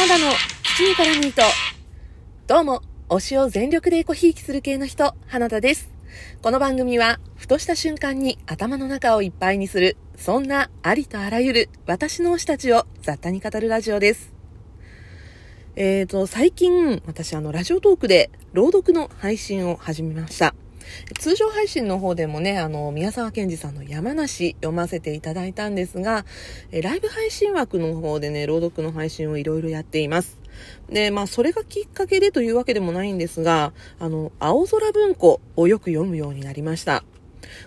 [0.00, 1.42] 花田の土に絡む糸。
[2.46, 2.80] どうも、
[3.10, 5.90] 推しを全力でエコひいきする系の人、花田です。
[6.40, 14.32] この番組は、ふとした瞬間に頭の中をいっぱいにする、そんなありとあらゆる私の推したちを雑多に語るラジオです。
[15.76, 20.54] えーと、最近、私あの、ラジオトークで朗読の配信を始めました。
[21.18, 26.24] 通常配信の方でもね、あの、宮沢賢治さんの山梨読ませていただいたんですが、
[26.72, 30.38] ライブ配信枠の方でね、朗読の配信をいろいろやっています。
[30.88, 37.04] で、まあ、それがきっかけでというわけでもないんですが、あの、青空文庫をよく読むようになりました。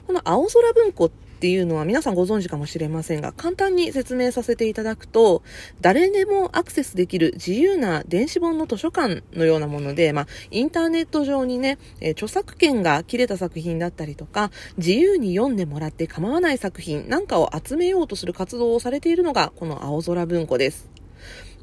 [0.08, 1.11] この青空文庫っ
[1.43, 5.43] っていうのは皆さんご存知かもしれませんが、簡単に説明させていただくと、
[5.81, 20.89] 誰でもアクセスできる自由な電子本の図書館のようなもので、まあ、インターネット上にね、え著作権が切れた作品だったりとか、自由に読んでもらって構わない作品なんかを集めようとする活動をされているのが、この青空文庫です。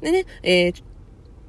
[0.01, 0.83] でね、えー、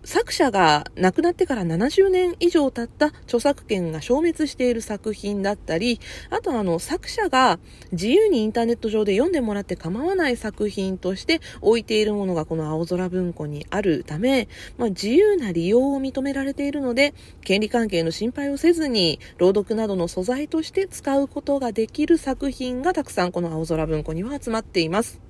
[0.05, 6.01] 作者が亡くなってから70年以上経った著作権が消滅している作品だったり、
[6.31, 7.59] あとあの作者が
[7.93, 25.21] 自由にインターネット上で読んでもらって構わない作品として置いているものがこの青空文庫にあるため、まあ、自由な利用を認められているので、権利関係の心配をせずに朗読などの素材として使うことができる作品がたくさんこの青空文庫には集まっています。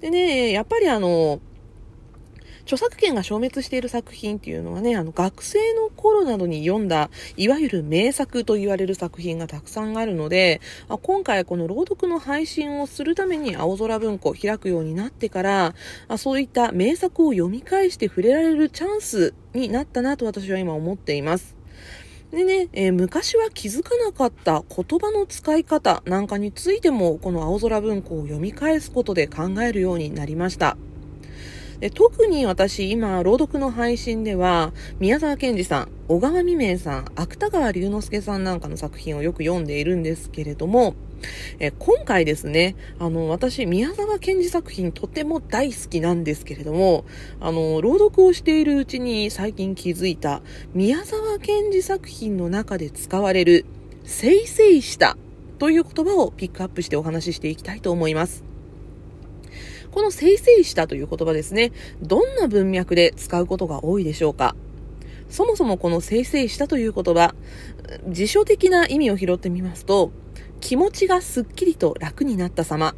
[0.00, 1.40] でね、やっぱりあの、
[2.66, 15.74] 著作権が消滅している作品っていうのはね、あの、学生の頃などに読んだ、いわゆる名作と言われる作品がたくさんあるので、あ今回この朗読の配信をするために青空文庫を開くようになってから、
[16.08, 21.54] あそういった名作を読み返して触れられるチャンスになったなと私は今思っています。
[22.32, 30.76] でね、えー、昔は気づかなかった言葉の使い方なんかについても、この青空文庫を読み返すことで考えるようになりました。
[31.80, 40.94] で特に私、今、朗読の配信では、宮沢賢治さん、小川未明さん、芥川龍之介さんなんかの作品をよく読んでいるんですけれども、
[41.58, 47.04] え今回ですね、あの、私、宮沢賢治作品とても大好きなんですけれども、
[47.40, 50.42] あの、朗読をしているうちに最近気づいた、
[50.74, 53.66] 宮沢賢治作品の中で使われる、
[54.04, 55.16] せいせいした
[55.58, 58.55] という言葉をピックアップしてお話ししていきたいと思います。
[59.96, 64.54] この生成したという言葉ですね、どんな文脈で使うことが多いでしょうか？
[65.30, 67.34] そもそもこの生成したという言葉、
[68.06, 70.12] 辞書的な意味を拾ってみますと、
[70.60, 72.94] 気持ちがすっきりと楽になった様、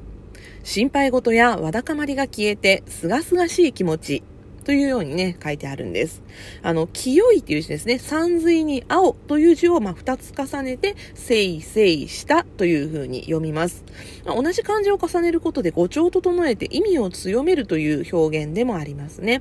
[0.64, 4.24] 心配事やわだかまりが消えて、すがすがしい気持ち、
[4.68, 6.20] というようにね、書いてあるんです。
[6.62, 7.98] あの、清いっていう字ですね。
[7.98, 13.82] 山水に青という字を、まあ、二つ重ねて、せいせいしたという風に読みます。
[14.26, 19.40] まあ、同じ漢字を重ねることで語調を整えて意味を強めるという表現でもありますね。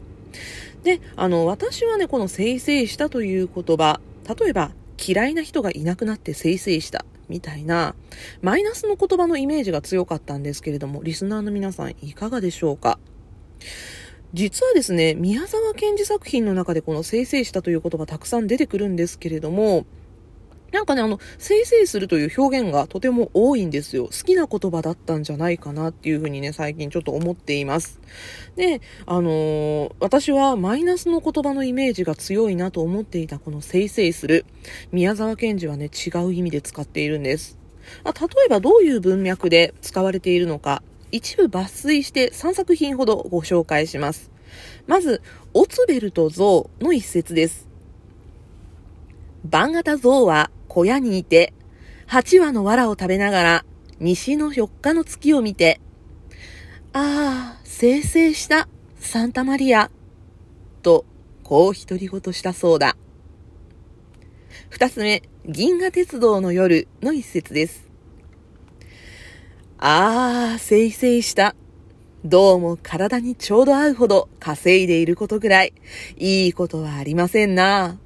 [0.85, 3.99] で、あの、私はね、このせいせいしたという言葉、
[4.39, 7.03] 例えば、嫌いな人がいなくなってせいせいした。
[7.27, 7.95] みたいな、
[8.41, 12.97] マイナスの言葉のイメージが強かったんですけれども、リスナーの皆さんいかがでしょうか？
[14.37, 19.87] 実はですね、宮沢賢治作品の中でこの生成したという言葉たくさん出てくるんですけれども、
[20.71, 24.05] なんかね、あの、生成するという表現がとても多いんですよ。
[24.05, 27.99] 好きな言葉だったんじゃないかなっていうふうにね、最近ちょっと思っています。
[28.55, 34.45] で、あのー、私はマイナスの言葉のイメージが強いなと思っていたこの生成する。
[34.91, 37.57] 宮沢賢治はね、違う意味で使っているんです。
[38.05, 38.11] 例
[38.45, 44.31] えばどういう文脈で使われているのか、一部抜粋して3作品ほどご紹介します。
[44.88, 45.22] まず、
[45.53, 47.68] オツベルトゾウの一節です。
[49.46, 51.53] 番型ゾウは小屋にいて、
[52.07, 53.66] 8羽の藁を食べながら、
[54.00, 55.79] 西の4日の月を見て、
[56.94, 58.67] ああ、生成した
[59.00, 59.91] サンタマリア、
[60.81, 61.06] と、
[61.44, 62.97] こう独り言したそうだ。
[64.69, 67.86] 二つ目、銀河鉄道の夜の一節です。
[69.79, 71.55] ああ、せいせいした。
[72.25, 75.73] どうも体にちょうど合うほど稼いでいることぐらい、
[76.17, 77.99] いいことはありませんな。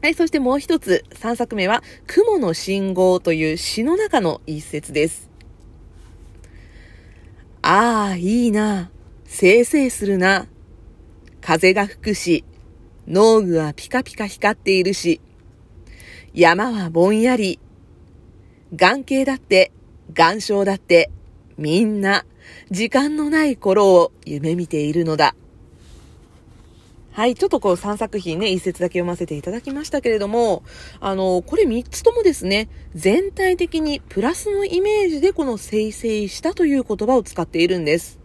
[0.00, 5.28] はい、そしてもう一つ、三作目は、雲の信号という詩の中の一節です。
[7.60, 8.92] ああ、いいな。
[9.24, 10.46] せいせいするな。
[11.40, 12.44] 風が吹くし、
[13.08, 15.20] 農具はピカピカ光っているし、
[16.32, 17.58] 山はぼんやり、
[18.72, 19.72] 眼形だって
[20.18, 21.10] 岩礁だって
[21.56, 22.24] みんな
[22.70, 25.36] 時間のない頃を夢見ているのだ。
[27.12, 30.62] はい、ちょっとこう3作品ね、一節だけ読ませていただきましたけれども、
[31.00, 38.20] あの、これ3つともですね、全体的にプラスのイメージでこの生成したという言葉を使っているんです。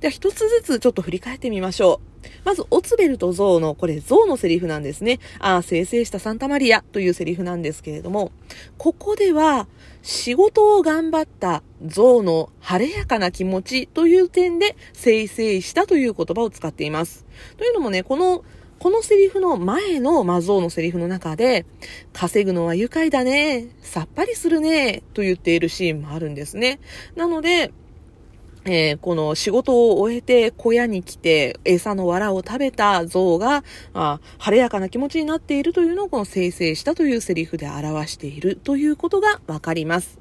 [0.00, 2.09] では一つずつちょっと振り返ってみましょう。
[2.44, 5.18] まず、オツベルとゾウの、これ、ゾウのセリフなんですね。
[5.38, 8.32] ああ、生成したサンタマリアというセリフなんですけれども、
[8.78, 9.66] ここでは、
[10.02, 17.26] 仕事を頑張ったゾウの晴れやかな気持ちという点で、生成したという言葉を使っています。
[17.56, 18.44] というのもね、この、
[18.78, 21.66] このセリフの前の、まあ、ゾウのセリフの中で、
[22.14, 26.80] 稼ぐのは愉快だね、さっぱりするね、と言っているシーンもあるんですね。
[27.14, 27.72] なので、
[28.64, 33.64] えー、この仕事を終えて小屋に来て餌の藁を食べた象が、
[33.94, 40.18] あ晴れやかな気持ちになっているというのをこの生成したというセリフで表しているということがわかります。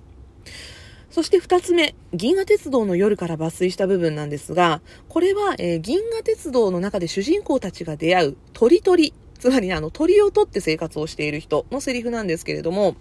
[1.10, 12.96] そして二つ目、銀河鉄道の夜から抜粋した部分なんですが、これは、えー、銀河鉄道の中で主人公たちが出会う鳥鳥、つまり、あの鳥を取って生活をしている人のセリフなんですけれども、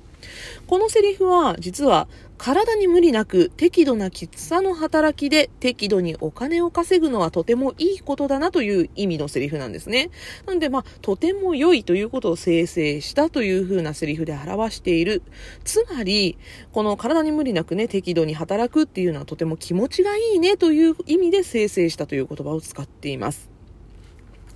[0.67, 10.11] このセリフは実は体に無理なく適度なきつさの働きで適度にお金を稼ぐのはとてもいいことだなという意味のセリフなんですね。
[10.47, 15.23] なんでまあ、とても良いということを生成したという風なセリフで表している。
[15.65, 16.38] つまり、
[16.73, 23.57] この体に無理なくね、適度に働くっていうのはとても気持ちがいいねという意味で生成したという言葉を使っています。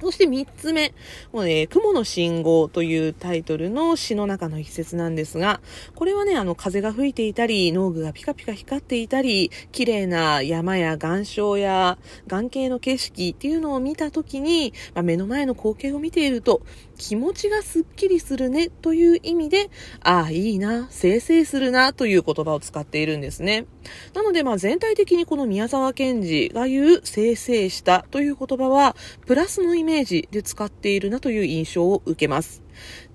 [0.03, 0.95] そして三つ目、
[1.33, 5.61] もうね、雲の信号というタイトルの詩の中の一節なんですが、
[5.95, 16.63] これはね、あの、風が吹いていたり、農具がピカピカ光っていたり、綺麗な山や岩礁や岩景の景色っていうのを見たときに、まあ、目の前の光景を見ていると、
[17.03, 19.71] 気持ちがすっきりするねという意味で、
[20.05, 23.67] ああ、いいな、生成するなという言葉を使っているんですね。
[24.15, 28.95] なので、まあ全体的にこの宮沢賢治が言う生成したという言葉は、
[29.27, 32.63] プラスのイメージで使っているなという印象を受けます。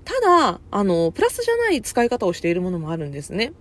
[0.03, 3.53] ただ、あの、プラスじゃない使い方をしているものもあるんですね。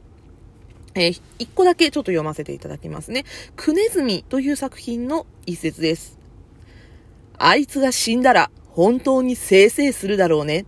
[0.96, 3.24] えー、一個だけちょっと読ませていただきますね。
[3.54, 6.18] くねずみという作品の一節です。
[7.38, 10.66] あいつが死んだら本当に生成するだろうね。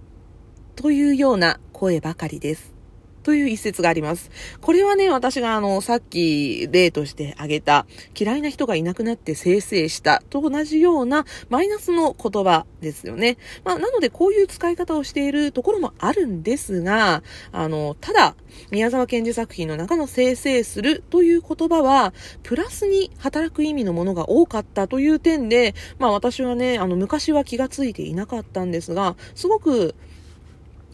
[0.77, 2.73] というような声ばかりです。
[3.29, 4.31] という一節があります。
[4.63, 7.85] これはね、私があの、さっき例として挙げた、
[8.19, 13.37] 嫌いな人がいなくなって生成したと同じようなマイナスの言葉ですよね。
[13.65, 17.23] まあ、なのでこういう使い方をしているところもあるんですが、
[17.53, 18.35] あの、ただ、
[18.71, 29.95] 宮沢賢治作品の中の生成するという言葉は、プラスに働く意味のものが多かったという点で、まあ私はね、あの、昔は気がついていなかったんですが、すごく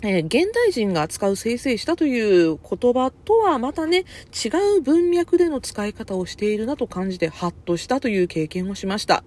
[0.04, 4.48] えー、現代人が使う生成したという言葉とはまたね、違
[4.78, 9.24] う文脈での使い方をしているなと感じてハッとしたという経験をしました。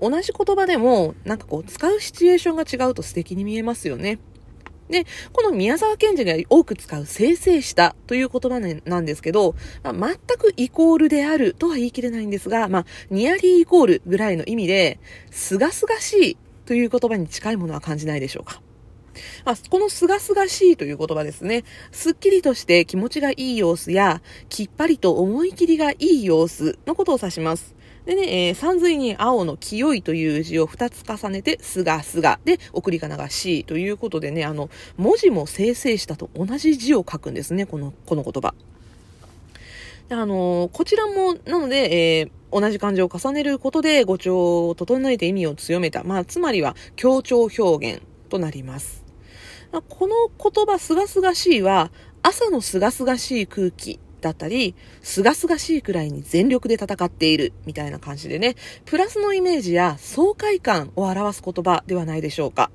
[0.00, 4.18] 同じ言葉でも、なんかこう、使うシチュエーションが違うと素敵に見えますよね。
[4.88, 15.00] で、この宮沢賢治が多く使う生成したという言葉なんですけど、まあ、全くイコールであるとは言い切れないんですが、まあ、ニアリーイコールぐらいの意味で、
[15.30, 16.36] すがすがしい
[16.66, 18.62] という言葉に近いものは感じないでしょうか。
[19.44, 21.64] まあ、このすがすがしいという言葉ですね。
[21.92, 27.76] すっきりとして気持ちがいい様子や、きっぱりと思い切りがいい様子のことを指します。
[28.06, 38.54] でね、えー、三髄に青の清いという字を二つ重ねて、すがすがで、送り仮名がしということでね、あの、文字も生成したと同じ字を書くんですね、この、この言葉。
[40.08, 46.04] あの、こちらも、なので、えー、同じ漢字を重ねることで語調を整えて意味を強めた。
[46.04, 49.05] まあ、つまりは強調表現となります。
[49.76, 50.14] まこの
[50.50, 51.90] 言葉、すがすがしいは、
[52.22, 58.56] 朝のすがすがしい空気だったり、すがすがしいくらいに全力で戦っているみたいな感じでね、
[58.86, 62.70] プラスのイメージや爽快感を表す言葉ではないでしょうか。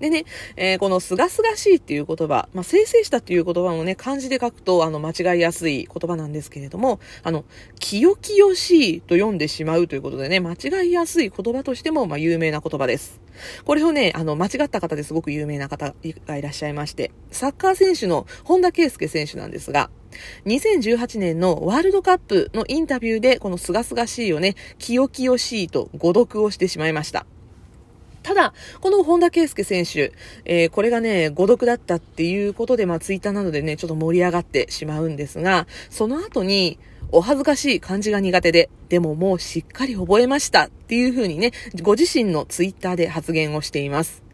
[0.00, 0.24] でね、
[0.56, 7.44] えー、このすがすがしいっていう言葉、まあ、生成したっていう言葉もね、漢字で書くと、あの、間違いやすい言葉なんですけれども、あの、
[7.80, 13.20] 清々しいと読んでしまうということでね、間違いやすい言葉としても、まあ、有名な言葉です。
[13.64, 15.94] これをね、あの、間違った方ですごく有名な方
[16.26, 19.90] がいらっしゃいまして、サッカー選手の本田圭佑選手なんですが、
[20.46, 27.26] 2018年のワールドカップのインタビューで、このすがすがしいをね、清々しいと誤読をしてしまいました。
[28.26, 30.12] ただ、この本田圭佑選手、
[30.44, 36.80] えー、これがね、誤読だったっていうことで、まあ、ツイッターなどでね、ちょっと盛り上がってしまうんですが、その後に、
[37.12, 41.52] お恥ずかしい漢字が苦手で、でももうしっかり覚えましたっていうふうにね、
[41.82, 44.25] ご自身のツイッターで発言をしています。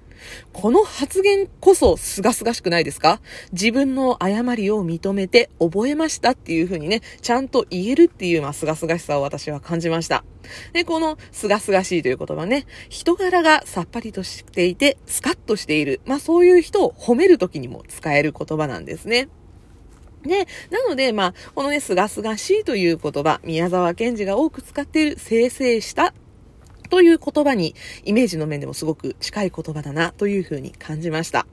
[0.53, 3.21] この発言こそすがすがしくないですか？
[3.53, 10.25] 自分の誤りを認めて覚えましたっていう風にね、ちゃんと言えるっていう、まあ、すがすがしさを私は感じました。
[10.73, 16.01] で、このすがすがしいという言葉ね、人柄がさっぱりとしていて、スカッとしている。
[16.05, 19.29] まあ、そういう人を褒める時にも使える言葉なんですね。
[20.25, 26.15] で、なので、まあ、このね、すがすがしいという言葉、宮沢賢治が多く使っている、生成した
[26.93, 31.47] という言葉に、イメージの面でもすごく近い言葉だなというふうに感じました。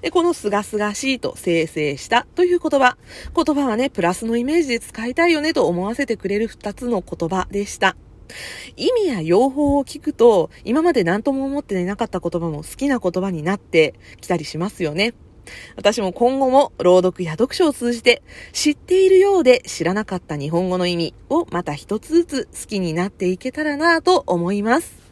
[0.00, 2.96] で、このすがすがしいと生成したという言葉。
[3.34, 7.96] 言葉はね、プラスのイメージで使いたいよねと思わせてくれる二つの言葉でした。
[8.76, 15.14] 意味や用法を聞くと、今まで何とも思っていなかった言葉も好きな言葉になってきたりしますよね。
[15.76, 25.09] 私も今後も朗読や読書を通じて知っているようで知らなかった日本語の意味をまた一つずつ好きになっていけたらなと思います。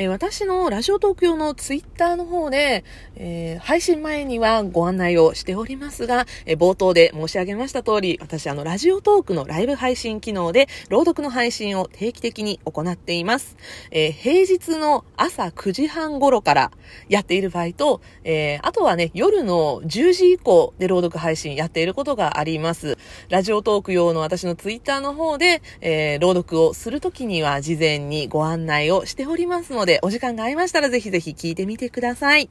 [0.00, 2.84] えー、私のラジオ東京のツイッターの方で、
[3.16, 13.56] えー、配信前にはご案内をしておりますが、えー、冒頭で申し上げました通り、私あの、ラジオトークのライブ配信機能で、朗読の配信を定期的に行っています。
[13.90, 16.70] え平日の朝9時半頃から
[17.08, 22.98] やっている場合と、えあとはね、夜の10時以降で朗読配信やっていることがあります。
[23.30, 32.50] ラジオトーク用の私のツイッターの方で、え朗読をするときには事前にご案内をしておりますので、で、お時間が合いましたらぜひぜひ聞いてみてください。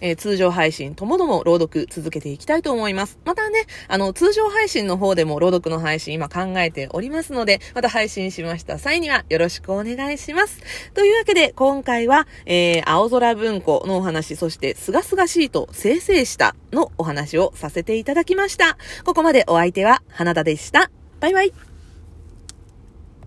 [0.00, 3.18] えー、通常配信ともども朗読続けていきたいと思います。
[3.24, 10.60] またね、あの、通常配信の方でも朗読の配信今考えておりますので、また配信しました際にはよろしくお願いします。
[10.94, 18.78] というわけで、今回は、えー、青空文庫のお話、そして、すがすがしいと生成したのお話をさせていただきました。
[19.04, 20.90] ここまでお相手は、花田でした。
[21.18, 21.69] バイバイ。